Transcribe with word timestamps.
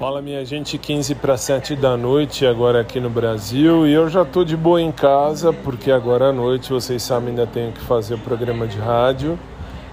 Fala 0.00 0.22
minha 0.22 0.42
gente, 0.46 0.78
15 0.78 1.14
para 1.16 1.36
7 1.36 1.76
da 1.76 1.94
noite 1.94 2.46
agora 2.46 2.80
aqui 2.80 2.98
no 2.98 3.10
Brasil 3.10 3.86
e 3.86 3.92
eu 3.92 4.08
já 4.08 4.24
tô 4.24 4.42
de 4.44 4.56
boa 4.56 4.80
em 4.80 4.90
casa 4.90 5.52
porque 5.52 5.92
agora 5.92 6.30
à 6.30 6.32
noite 6.32 6.72
vocês 6.72 7.02
sabem 7.02 7.28
ainda 7.28 7.46
tenho 7.46 7.70
que 7.70 7.82
fazer 7.82 8.14
o 8.14 8.18
programa 8.18 8.66
de 8.66 8.78
rádio 8.78 9.38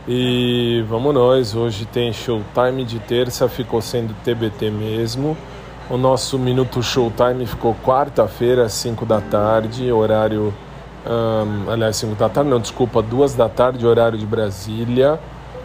e 0.08 0.82
vamos 0.88 1.14
nós, 1.14 1.54
hoje 1.54 1.86
tem 1.86 2.14
showtime 2.14 2.86
de 2.86 3.00
terça, 3.00 3.50
ficou 3.50 3.82
sendo 3.82 4.16
TBT 4.24 4.72
mesmo. 4.72 5.36
O 5.90 5.98
nosso 5.98 6.40
minuto 6.40 6.82
showtime 6.82 7.46
ficou 7.46 7.76
quarta-feira 7.86 8.64
às 8.64 8.72
5 8.76 9.06
da 9.06 9.20
tarde, 9.20 9.92
horário 9.92 10.54
um, 11.06 11.70
aliás 11.70 11.98
5 11.98 12.16
da 12.16 12.30
tarde, 12.30 12.50
não, 12.50 12.62
desculpa, 12.62 13.02
2 13.02 13.34
da 13.34 13.50
tarde, 13.50 13.86
horário 13.86 14.18
de 14.18 14.26
Brasília, 14.26 15.20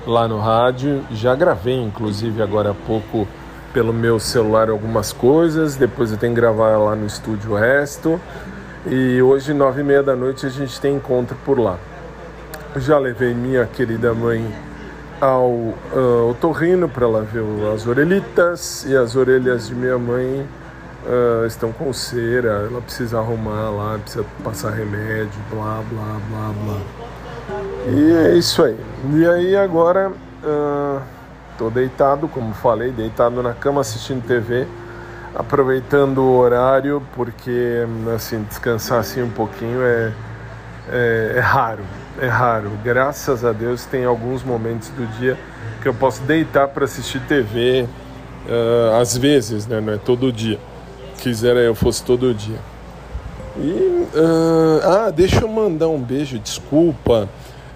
lá 0.04 0.26
no 0.26 0.40
rádio. 0.40 1.04
Já 1.12 1.32
gravei 1.36 1.80
inclusive 1.80 2.42
agora 2.42 2.72
há 2.72 2.74
pouco 2.74 3.28
pelo 3.72 3.92
meu 3.92 4.18
celular 4.18 4.68
algumas 4.68 5.12
coisas, 5.12 5.76
depois 5.76 6.12
eu 6.12 6.18
tenho 6.18 6.34
que 6.34 6.40
gravar 6.40 6.76
lá 6.76 6.94
no 6.94 7.06
estúdio 7.06 7.52
o 7.52 7.54
resto. 7.54 8.20
E 8.86 9.22
hoje, 9.22 9.54
nove 9.54 9.80
e 9.80 9.84
meia 9.84 10.02
da 10.02 10.14
noite, 10.14 10.44
a 10.44 10.48
gente 10.48 10.80
tem 10.80 10.96
encontro 10.96 11.36
por 11.44 11.58
lá. 11.58 11.78
Já 12.76 12.98
levei 12.98 13.32
minha 13.32 13.64
querida 13.64 14.12
mãe 14.12 14.44
ao 15.20 15.50
uh, 15.50 16.30
otorrino 16.30 16.88
para 16.88 17.06
ela 17.06 17.22
ver 17.22 17.44
as 17.72 17.86
orelhitas 17.86 18.84
e 18.84 18.96
as 18.96 19.14
orelhas 19.14 19.68
de 19.68 19.74
minha 19.74 19.96
mãe 19.96 20.46
uh, 21.06 21.46
estão 21.46 21.70
com 21.70 21.92
cera, 21.92 22.66
ela 22.68 22.80
precisa 22.80 23.18
arrumar 23.18 23.70
lá, 23.70 23.98
precisa 23.98 24.24
passar 24.42 24.70
remédio, 24.70 25.30
blá 25.48 25.80
blá 25.88 26.20
blá 26.28 26.54
blá. 26.64 26.80
E 27.88 28.12
é 28.12 28.34
isso 28.34 28.62
aí. 28.62 28.76
E 29.14 29.26
aí 29.26 29.56
agora. 29.56 30.10
Uh, 30.42 31.21
Estou 31.52 31.70
deitado, 31.70 32.28
como 32.28 32.54
falei, 32.54 32.90
deitado 32.90 33.42
na 33.42 33.52
cama 33.52 33.82
assistindo 33.82 34.26
TV, 34.26 34.66
aproveitando 35.34 36.18
o 36.18 36.36
horário, 36.36 37.02
porque 37.14 37.86
assim, 38.14 38.42
descansar 38.42 39.00
assim 39.00 39.22
um 39.22 39.30
pouquinho 39.30 39.82
é, 39.82 40.12
é, 40.90 41.34
é 41.36 41.40
raro, 41.40 41.84
é 42.20 42.26
raro. 42.26 42.72
Graças 42.82 43.44
a 43.44 43.52
Deus 43.52 43.84
tem 43.84 44.04
alguns 44.04 44.42
momentos 44.42 44.88
do 44.90 45.06
dia 45.18 45.38
que 45.82 45.88
eu 45.88 45.94
posso 45.94 46.22
deitar 46.22 46.68
para 46.68 46.84
assistir 46.84 47.20
TV, 47.20 47.86
uh, 48.46 49.00
às 49.00 49.16
vezes, 49.16 49.66
né? 49.66 49.80
não 49.80 49.92
é 49.92 49.98
todo 49.98 50.32
dia. 50.32 50.58
Quisera 51.18 51.60
eu 51.60 51.74
fosse 51.74 52.02
todo 52.02 52.32
dia. 52.34 52.58
E, 53.56 54.08
uh, 54.14 54.80
ah, 54.82 55.10
deixa 55.10 55.42
eu 55.42 55.48
mandar 55.48 55.88
um 55.88 56.00
beijo, 56.00 56.38
desculpa. 56.38 57.28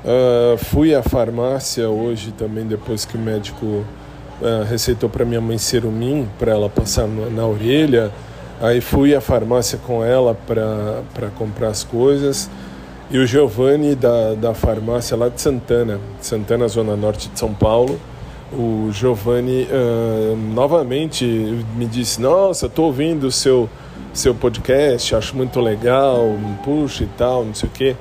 Uh, 0.07 0.57
fui 0.57 0.95
à 0.95 1.03
farmácia 1.03 1.89
hoje 1.91 2.31
também, 2.31 2.65
depois 2.65 3.05
que 3.05 3.17
o 3.17 3.21
médico 3.21 3.67
uh, 3.67 4.65
receitou 4.71 5.11
para 5.11 5.25
minha 5.25 5.41
mãe 5.41 5.59
cerumim, 5.59 6.29
para 6.39 6.53
ela 6.53 6.71
passar 6.71 7.09
na, 7.09 7.29
na, 7.29 7.45
orelha. 7.45 8.13
Aí 8.61 8.81
fui 8.81 9.17
à 9.17 9.21
farmácia 9.21 9.81
com 9.85 10.05
ela 10.05 10.33
para 10.47 11.29
comprar 11.37 11.69
as 11.69 11.83
coisas. 11.83 12.49
E 13.11 13.19
o 13.19 13.27
Giovanni 13.27 13.97
da, 13.97 14.35
da 14.35 14.55
farmácia 14.55 15.17
lá 15.17 15.29
de 15.29 15.41
Santana, 15.41 15.99
Santana, 16.21 16.69
Zona 16.69 16.95
Norte 16.95 17.29
de 17.29 17.37
São 17.37 17.53
Paulo, 17.53 17.99
o 18.53 18.91
Giovanni 18.93 19.65
uh, 19.65 20.37
novamente 20.55 21.25
me 21.77 21.85
disse: 21.85 22.21
Nossa, 22.21 22.67
estou 22.67 22.87
ouvindo 22.87 23.25
o 23.25 23.33
seu, 23.33 23.69
seu 24.15 24.37
podcast, 24.37 25.17
acho 25.17 25.37
muito 25.37 25.61
legal, 25.61 26.37
puxa 26.65 27.03
e 27.03 27.09
tal, 27.19 27.45
não 27.45 27.55
sei 27.55 27.69
o 27.69 27.73
quê. 27.73 27.97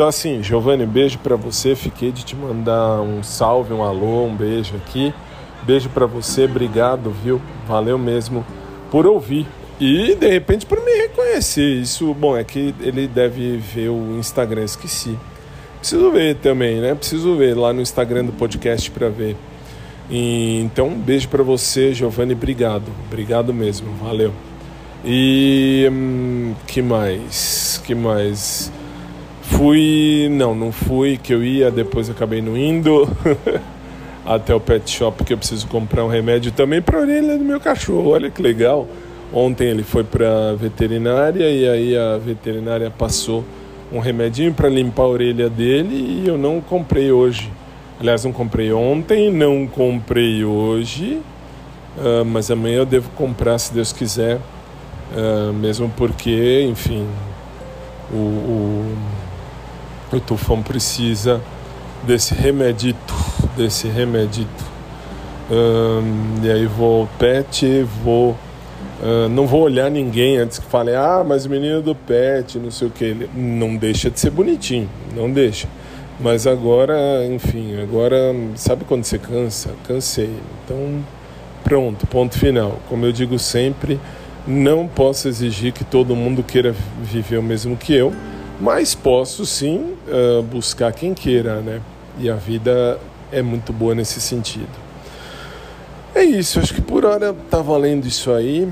Então, 0.00 0.08
assim, 0.08 0.42
Giovanni, 0.42 0.86
beijo 0.86 1.18
para 1.18 1.36
você. 1.36 1.76
Fiquei 1.76 2.10
de 2.10 2.24
te 2.24 2.34
mandar 2.34 3.02
um 3.02 3.22
salve, 3.22 3.74
um 3.74 3.84
alô, 3.84 4.24
um 4.24 4.34
beijo 4.34 4.74
aqui. 4.74 5.12
Beijo 5.62 5.90
para 5.90 6.06
você, 6.06 6.44
obrigado, 6.44 7.10
viu? 7.10 7.38
Valeu 7.68 7.98
mesmo 7.98 8.42
por 8.90 9.06
ouvir. 9.06 9.46
E 9.78 10.14
de 10.14 10.26
repente 10.26 10.64
por 10.64 10.82
me 10.82 10.90
reconhecer. 10.90 11.82
Isso, 11.82 12.14
bom, 12.14 12.34
é 12.34 12.42
que 12.42 12.74
ele 12.80 13.06
deve 13.06 13.58
ver 13.58 13.90
o 13.90 14.16
Instagram, 14.18 14.64
esqueci. 14.64 15.18
Preciso 15.80 16.10
ver 16.10 16.36
também, 16.36 16.80
né? 16.80 16.94
Preciso 16.94 17.36
ver 17.36 17.54
lá 17.54 17.70
no 17.70 17.82
Instagram 17.82 18.24
do 18.24 18.32
podcast 18.32 18.90
para 18.90 19.10
ver. 19.10 19.36
E, 20.08 20.62
então, 20.62 20.88
um 20.88 20.98
beijo 20.98 21.28
para 21.28 21.42
você, 21.42 21.92
Giovanni, 21.92 22.32
obrigado. 22.32 22.90
Obrigado 23.06 23.52
mesmo, 23.52 23.92
valeu. 24.02 24.32
E 25.04 25.86
hum, 25.92 26.54
que 26.66 26.80
mais? 26.80 27.82
Que 27.84 27.94
mais? 27.94 28.72
Fui, 29.60 30.26
não, 30.30 30.54
não 30.54 30.72
fui, 30.72 31.18
que 31.18 31.34
eu 31.34 31.44
ia, 31.44 31.70
depois 31.70 32.08
acabei 32.08 32.40
não 32.40 32.56
indo 32.56 33.06
até 34.24 34.54
o 34.54 34.58
pet 34.58 34.90
shop 34.90 35.22
que 35.22 35.34
eu 35.34 35.36
preciso 35.36 35.66
comprar 35.66 36.02
um 36.02 36.08
remédio 36.08 36.50
também 36.50 36.80
para 36.80 36.96
a 36.96 37.02
orelha 37.02 37.36
do 37.36 37.44
meu 37.44 37.60
cachorro. 37.60 38.08
Olha 38.08 38.30
que 38.30 38.40
legal. 38.40 38.88
Ontem 39.30 39.68
ele 39.68 39.82
foi 39.82 40.02
para 40.02 40.54
veterinária 40.54 41.44
e 41.50 41.68
aí 41.68 41.94
a 41.94 42.16
veterinária 42.16 42.90
passou 42.90 43.44
um 43.92 43.98
remedinho 43.98 44.54
para 44.54 44.66
limpar 44.66 45.02
a 45.02 45.08
orelha 45.08 45.50
dele 45.50 46.22
e 46.24 46.26
eu 46.26 46.38
não 46.38 46.62
comprei 46.62 47.12
hoje. 47.12 47.52
Aliás, 48.00 48.24
não 48.24 48.32
comprei 48.32 48.72
ontem, 48.72 49.30
não 49.30 49.66
comprei 49.66 50.42
hoje, 50.42 51.20
uh, 51.98 52.24
mas 52.24 52.50
amanhã 52.50 52.78
eu 52.78 52.86
devo 52.86 53.10
comprar 53.10 53.58
se 53.58 53.74
Deus 53.74 53.92
quiser, 53.92 54.36
uh, 54.38 55.52
mesmo 55.52 55.92
porque, 55.98 56.66
enfim, 56.66 57.06
o, 58.10 58.16
o 58.16 58.96
o 60.16 60.20
tufão 60.20 60.62
precisa 60.62 61.40
desse 62.02 62.34
remedito, 62.34 63.14
desse 63.56 63.88
remedito. 63.88 64.70
E 66.42 66.50
aí 66.50 66.66
vou 66.66 67.02
ao 67.02 67.06
pet, 67.18 67.82
vou. 68.04 68.36
Uh, 69.02 69.30
não 69.30 69.46
vou 69.46 69.62
olhar 69.62 69.90
ninguém 69.90 70.36
antes 70.36 70.58
que 70.58 70.66
fale, 70.66 70.94
ah, 70.94 71.24
mas 71.26 71.46
o 71.46 71.50
menino 71.50 71.80
do 71.80 71.94
pet, 71.94 72.58
não 72.58 72.70
sei 72.70 72.88
o 72.88 72.90
que. 72.90 73.28
Não 73.34 73.74
deixa 73.76 74.10
de 74.10 74.20
ser 74.20 74.30
bonitinho, 74.30 74.88
não 75.14 75.30
deixa. 75.30 75.66
Mas 76.20 76.46
agora, 76.46 77.24
enfim, 77.26 77.80
agora, 77.80 78.34
sabe 78.56 78.84
quando 78.84 79.04
você 79.04 79.18
cansa? 79.18 79.70
Cansei. 79.88 80.30
Então, 80.64 81.02
pronto, 81.64 82.06
ponto 82.06 82.38
final. 82.38 82.78
Como 82.90 83.06
eu 83.06 83.12
digo 83.12 83.38
sempre, 83.38 83.98
não 84.46 84.86
posso 84.86 85.28
exigir 85.28 85.72
que 85.72 85.82
todo 85.82 86.14
mundo 86.14 86.42
queira 86.42 86.74
viver 87.02 87.38
o 87.38 87.42
mesmo 87.42 87.76
que 87.76 87.94
eu 87.94 88.12
mas 88.60 88.94
posso 88.94 89.46
sim 89.46 89.94
uh, 90.06 90.42
buscar 90.42 90.92
quem 90.92 91.14
queira, 91.14 91.60
né? 91.60 91.80
E 92.18 92.28
a 92.28 92.34
vida 92.34 92.98
é 93.32 93.40
muito 93.40 93.72
boa 93.72 93.94
nesse 93.94 94.20
sentido. 94.20 94.68
É 96.14 96.22
isso, 96.24 96.58
acho 96.58 96.74
que 96.74 96.82
por 96.82 97.04
hora 97.04 97.34
tá 97.48 97.62
valendo 97.62 98.06
isso 98.06 98.32
aí. 98.32 98.68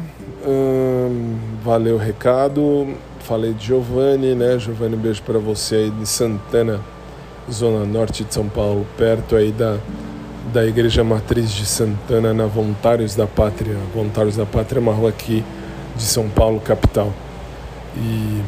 valeu 1.62 1.94
o 1.94 1.99
recado. 1.99 2.94
Falei 3.21 3.53
de 3.53 3.66
Giovanni, 3.66 4.34
né? 4.34 4.59
Giovanni, 4.59 4.97
um 4.97 4.99
beijo 4.99 5.22
para 5.22 5.38
você 5.38 5.76
aí 5.76 5.91
de 5.91 6.06
Santana, 6.06 6.81
zona 7.50 7.84
norte 7.84 8.25
de 8.25 8.34
São 8.34 8.49
Paulo, 8.49 8.87
perto 8.97 9.37
aí 9.37 9.53
da, 9.53 9.78
da 10.53 10.66
Igreja 10.66 11.05
Matriz 11.05 11.50
de 11.53 11.65
Santana, 11.65 12.34
na 12.34 12.47
Voluntários 12.47 13.15
da 13.15 13.26
Pátria. 13.26 13.76
Voluntários 13.94 14.37
da 14.37 14.47
Pátria 14.47 14.78
é 14.78 14.82
uma 14.82 14.93
rua 14.93 15.10
aqui 15.10 15.44
de 15.97 16.03
São 16.03 16.28
Paulo, 16.28 16.60
capital. 16.60 17.12
E 17.97 18.43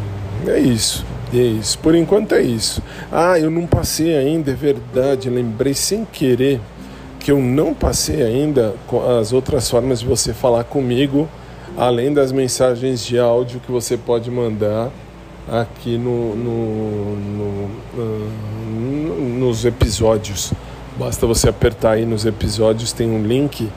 é 0.48 0.58
isso. 0.58 1.04
É 1.32 1.36
isso. 1.36 1.78
Por 1.78 1.94
enquanto 1.94 2.34
é 2.34 2.42
isso. 2.42 2.82
Ah, 3.10 3.38
eu 3.38 3.50
não 3.50 3.66
passei 3.66 4.16
ainda, 4.16 4.50
é 4.50 4.54
verdade. 4.54 5.30
Lembrei 5.30 5.74
sem 5.74 6.04
querer 6.04 6.60
que 7.20 7.30
eu 7.30 7.38
não 7.38 7.74
passei 7.74 8.22
ainda 8.22 8.74
as 9.20 9.32
outras 9.32 9.68
formas 9.70 10.00
de 10.00 10.06
você 10.06 10.32
falar 10.32 10.64
comigo, 10.64 11.28
além 11.76 12.12
das 12.12 12.32
mensagens 12.32 13.04
de 13.04 13.18
áudio 13.18 13.60
que 13.60 13.70
você 13.70 13.96
pode 13.96 14.30
mandar 14.30 14.90
aqui 15.48 15.98
no, 15.98 16.34
no, 16.34 17.16
no, 17.16 17.70
no, 18.66 19.38
nos 19.38 19.64
episódios. 19.64 20.52
Basta 20.98 21.26
você 21.26 21.48
apertar 21.48 21.92
aí 21.92 22.04
nos 22.04 22.26
episódios, 22.26 22.92
tem 22.92 23.08
um 23.08 23.22
link. 23.22 23.68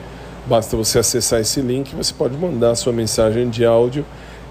Basta 0.46 0.76
você 0.76 0.98
acessar 0.98 1.40
esse 1.40 1.60
link, 1.60 1.94
você 1.94 2.12
pode 2.12 2.36
mandar 2.36 2.72
a 2.72 2.74
sua 2.74 2.92
mensagem 2.92 3.48
de 3.48 3.64
áudio 3.64 4.04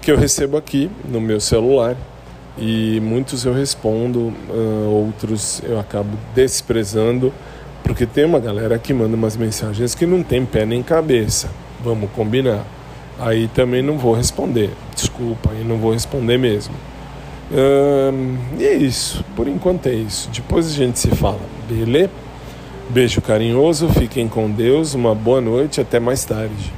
que 0.04 0.12
eu 0.12 0.18
recebo 0.18 0.58
aqui 0.58 0.90
no 1.08 1.18
meu 1.18 1.40
celular 1.40 1.96
e 2.58 3.00
muitos 3.00 3.44
eu 3.44 3.54
respondo, 3.54 4.32
uh, 4.50 4.88
outros 4.90 5.62
eu 5.64 5.80
acabo 5.80 6.10
desprezando, 6.34 7.32
porque 7.82 8.04
tem 8.04 8.24
uma 8.24 8.38
galera 8.38 8.78
que 8.78 8.92
manda 8.92 9.16
umas 9.16 9.36
mensagens 9.36 9.94
que 9.94 10.04
não 10.04 10.22
tem 10.22 10.44
pé 10.44 10.66
nem 10.66 10.82
cabeça. 10.82 11.48
Vamos 11.82 12.10
combinar. 12.10 12.64
Aí 13.18 13.48
também 13.48 13.82
não 13.82 13.96
vou 13.96 14.14
responder. 14.14 14.70
Desculpa, 14.94 15.50
aí 15.50 15.64
não 15.64 15.78
vou 15.78 15.92
responder 15.92 16.36
mesmo. 16.36 16.74
Uh, 17.50 18.38
e 18.58 18.64
é 18.64 18.74
isso. 18.74 19.24
Por 19.34 19.48
enquanto 19.48 19.86
é 19.86 19.94
isso. 19.94 20.28
Depois 20.30 20.66
a 20.66 20.70
gente 20.70 20.98
se 20.98 21.08
fala. 21.08 21.40
Beleza? 21.68 22.10
Beijo 22.90 23.22
carinhoso, 23.22 23.88
fiquem 23.88 24.28
com 24.28 24.50
Deus, 24.50 24.92
uma 24.92 25.14
boa 25.14 25.40
noite, 25.40 25.80
até 25.80 25.98
mais 25.98 26.24
tarde. 26.24 26.72